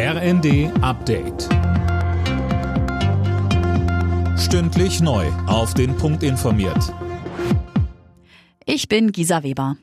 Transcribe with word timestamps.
RND 0.00 0.70
Update. 0.80 1.48
Stündlich 4.38 5.00
neu. 5.00 5.26
Auf 5.48 5.74
den 5.74 5.96
Punkt 5.96 6.22
informiert. 6.22 6.94
Ich 8.64 8.86
bin 8.86 9.10
Gisa 9.10 9.42
Weber. 9.42 9.76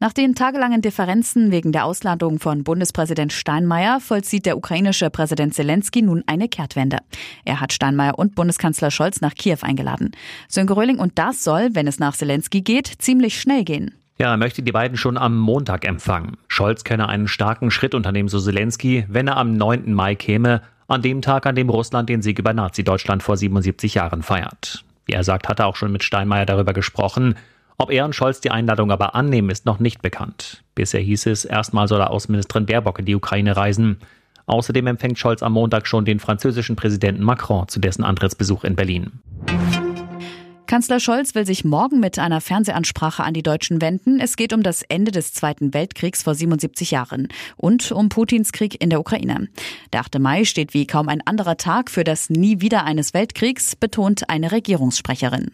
Nach 0.00 0.14
den 0.14 0.34
tagelangen 0.34 0.80
Differenzen 0.80 1.50
wegen 1.50 1.72
der 1.72 1.84
Ausladung 1.84 2.38
von 2.38 2.64
Bundespräsident 2.64 3.34
Steinmeier 3.34 4.00
vollzieht 4.00 4.46
der 4.46 4.56
ukrainische 4.56 5.10
Präsident 5.10 5.52
Zelensky 5.52 6.00
nun 6.00 6.24
eine 6.26 6.48
Kehrtwende. 6.48 7.00
Er 7.44 7.60
hat 7.60 7.74
Steinmeier 7.74 8.18
und 8.18 8.34
Bundeskanzler 8.34 8.90
Scholz 8.90 9.20
nach 9.20 9.34
Kiew 9.34 9.58
eingeladen. 9.60 10.12
Sönke 10.48 10.74
Röhling 10.74 11.00
und 11.00 11.18
das 11.18 11.44
soll, 11.44 11.74
wenn 11.74 11.86
es 11.86 11.98
nach 11.98 12.16
Zelensky 12.16 12.62
geht, 12.62 12.86
ziemlich 12.86 13.38
schnell 13.38 13.64
gehen. 13.64 13.94
Ja, 14.18 14.30
er 14.30 14.38
möchte 14.38 14.62
die 14.62 14.72
beiden 14.72 14.96
schon 14.96 15.18
am 15.18 15.36
Montag 15.36 15.86
empfangen. 15.86 16.38
Scholz 16.48 16.84
könne 16.84 17.08
einen 17.08 17.28
starken 17.28 17.70
Schritt 17.70 17.94
unternehmen, 17.94 18.30
so 18.30 18.40
Zelensky, 18.40 19.04
wenn 19.08 19.28
er 19.28 19.36
am 19.36 19.52
9. 19.52 19.92
Mai 19.92 20.14
käme, 20.14 20.62
an 20.88 21.02
dem 21.02 21.20
Tag, 21.20 21.44
an 21.44 21.54
dem 21.54 21.68
Russland 21.68 22.08
den 22.08 22.22
Sieg 22.22 22.38
über 22.38 22.54
Nazi-Deutschland 22.54 23.22
vor 23.22 23.36
77 23.36 23.94
Jahren 23.94 24.22
feiert. 24.22 24.84
Wie 25.04 25.12
er 25.12 25.24
sagt, 25.24 25.48
hat 25.48 25.60
er 25.60 25.66
auch 25.66 25.76
schon 25.76 25.92
mit 25.92 26.02
Steinmeier 26.02 26.46
darüber 26.46 26.72
gesprochen. 26.72 27.34
Ob 27.76 27.90
er 27.90 28.06
und 28.06 28.14
Scholz 28.14 28.40
die 28.40 28.50
Einladung 28.50 28.90
aber 28.90 29.14
annehmen, 29.14 29.50
ist 29.50 29.66
noch 29.66 29.80
nicht 29.80 30.00
bekannt. 30.00 30.62
Bisher 30.74 31.00
hieß 31.00 31.26
es, 31.26 31.44
erstmal 31.44 31.86
soll 31.86 32.00
er 32.00 32.10
Außenministerin 32.10 32.64
Baerbock 32.64 33.00
in 33.00 33.04
die 33.04 33.14
Ukraine 33.14 33.54
reisen. 33.54 33.98
Außerdem 34.46 34.86
empfängt 34.86 35.18
Scholz 35.18 35.42
am 35.42 35.52
Montag 35.52 35.86
schon 35.86 36.06
den 36.06 36.20
französischen 36.20 36.76
Präsidenten 36.76 37.22
Macron 37.22 37.68
zu 37.68 37.80
dessen 37.80 38.04
Antrittsbesuch 38.04 38.64
in 38.64 38.76
Berlin. 38.76 39.20
Kanzler 40.76 41.00
Scholz 41.00 41.34
will 41.34 41.46
sich 41.46 41.64
morgen 41.64 42.00
mit 42.00 42.18
einer 42.18 42.42
Fernsehansprache 42.42 43.24
an 43.24 43.32
die 43.32 43.42
Deutschen 43.42 43.80
wenden. 43.80 44.20
Es 44.20 44.36
geht 44.36 44.52
um 44.52 44.62
das 44.62 44.82
Ende 44.82 45.10
des 45.10 45.32
Zweiten 45.32 45.72
Weltkriegs 45.72 46.22
vor 46.22 46.34
77 46.34 46.90
Jahren 46.90 47.28
und 47.56 47.92
um 47.92 48.10
Putins 48.10 48.52
Krieg 48.52 48.78
in 48.82 48.90
der 48.90 49.00
Ukraine. 49.00 49.48
Der 49.94 50.00
8. 50.00 50.18
Mai 50.18 50.44
steht 50.44 50.74
wie 50.74 50.86
kaum 50.86 51.08
ein 51.08 51.22
anderer 51.26 51.56
Tag 51.56 51.90
für 51.90 52.04
das 52.04 52.28
Nie 52.28 52.60
wieder 52.60 52.84
eines 52.84 53.14
Weltkriegs, 53.14 53.74
betont 53.74 54.28
eine 54.28 54.52
Regierungssprecherin. 54.52 55.52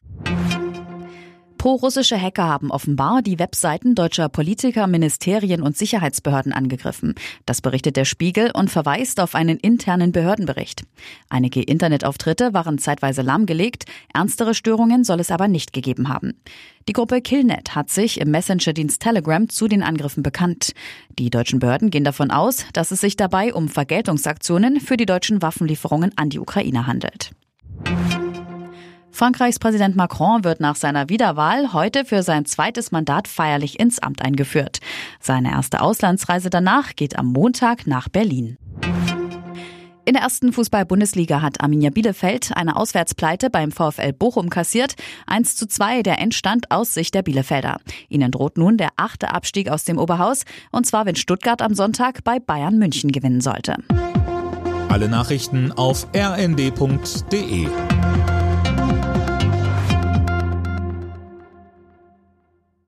Pro-russische 1.63 2.21
Hacker 2.21 2.49
haben 2.49 2.73
offenbar 2.73 3.23
die 3.23 3.39
Webseiten 3.39 3.95
deutscher 3.95 4.29
Politiker, 4.29 4.89
Ministerien 4.89 5.63
und 5.63 5.77
Sicherheitsbehörden 5.77 6.53
angegriffen. 6.53 7.15
Das 7.47 7.61
berichtet 7.61 7.95
der 7.95 8.05
Spiegel 8.05 8.51
und 8.53 8.69
verweist 8.69 9.21
auf 9.21 9.37
einen 9.37 9.59
internen 9.59 10.11
Behördenbericht. 10.11 10.83
Einige 11.29 11.63
Internetauftritte 11.63 12.53
waren 12.53 12.79
zeitweise 12.79 13.23
lahmgelegt, 13.23 13.85
ernstere 14.13 14.55
Störungen 14.55 15.05
soll 15.05 15.21
es 15.21 15.31
aber 15.31 15.47
nicht 15.47 15.73
gegeben 15.73 16.09
haben. 16.09 16.33
Die 16.89 16.95
Gruppe 16.95 17.21
Killnet 17.21 17.77
hat 17.77 17.91
sich 17.91 18.21
im 18.21 18.33
Messenger-Dienst 18.33 19.01
Telegram 19.01 19.49
zu 19.49 19.69
den 19.69 19.85
Angriffen 19.85 20.25
bekannt. 20.25 20.73
Die 21.17 21.31
deutschen 21.31 21.61
Behörden 21.61 21.91
gehen 21.91 22.03
davon 22.03 22.33
aus, 22.33 22.67
dass 22.73 22.91
es 22.91 23.01
sich 23.01 23.15
dabei 23.15 23.55
um 23.55 23.69
Vergeltungsaktionen 23.69 24.81
für 24.81 24.97
die 24.97 25.07
deutschen 25.07 25.43
Waffenlieferungen 25.43 26.11
an 26.17 26.29
die 26.29 26.41
Ukraine 26.41 26.89
handelt. 26.89 27.31
Frankreichs 29.23 29.61
Präsident 29.61 29.95
Macron 29.95 30.43
wird 30.43 30.59
nach 30.59 30.75
seiner 30.75 31.09
Wiederwahl 31.09 31.73
heute 31.73 32.05
für 32.05 32.25
sein 32.25 32.45
zweites 32.45 32.91
Mandat 32.91 33.29
feierlich 33.29 33.79
ins 33.79 34.01
Amt 34.01 34.21
eingeführt. 34.21 34.81
Seine 35.21 35.53
erste 35.53 35.81
Auslandsreise 35.81 36.51
danach 36.51 36.97
geht 36.97 37.17
am 37.17 37.27
Montag 37.27 37.87
nach 37.87 38.09
Berlin. 38.09 38.59
In 40.05 40.15
der 40.15 40.23
ersten 40.23 40.53
Fußball-Bundesliga 40.53 41.41
hat 41.41 41.61
Arminia 41.61 41.91
Bielefeld 41.91 42.51
eine 42.57 42.75
Auswärtspleite 42.75 43.49
beim 43.49 43.71
VfL 43.71 44.13
Bochum 44.13 44.51
kassiert. 44.51 44.97
1 45.29 45.55
zu 45.55 45.69
2 45.69 46.03
der 46.03 46.19
Endstand 46.19 46.73
aus 46.73 46.93
Sicht 46.93 47.15
der 47.15 47.23
Bielefelder. 47.23 47.77
Ihnen 48.09 48.33
droht 48.33 48.59
nun 48.59 48.77
der 48.77 48.89
achte 48.97 49.33
Abstieg 49.33 49.69
aus 49.71 49.85
dem 49.85 49.99
Oberhaus. 49.99 50.43
Und 50.73 50.85
zwar, 50.85 51.07
wenn 51.07 51.15
Stuttgart 51.15 51.63
am 51.63 51.75
Sonntag 51.75 52.25
bei 52.25 52.41
Bayern 52.41 52.77
München 52.77 53.13
gewinnen 53.13 53.41
sollte. 53.41 53.77
Alle 54.89 55.09
Nachrichten 55.09 55.71
auf 55.71 56.09
rnd.de 56.13 57.69